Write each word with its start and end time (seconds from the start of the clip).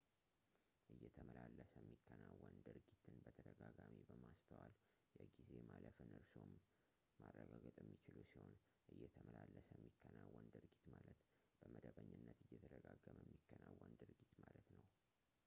እየተመላለሰ 0.93 1.71
የሚከናወን 1.81 2.55
ድርጊትን 2.67 3.17
በተደጋጋሚ 3.25 3.93
በማስተዋል 4.07 4.73
የጊዜ 5.19 5.51
ማለፍን 5.67 6.09
እርስዎም 6.17 6.53
ማረጋገጥ 7.23 7.75
የሚችሉ 7.83 8.17
ሲሆን 8.31 8.55
እየተመላለሰ 8.93 9.69
የሚከናወን 9.77 10.47
ድርጊት 10.55 10.87
ማለት 10.95 11.19
በመደበኛነት 11.59 12.41
እየተደጋገመ 12.47 13.17
የሚከናወን 13.27 13.93
ድርጊት 14.01 14.33
ማለት 14.47 14.67
ነው 14.79 14.83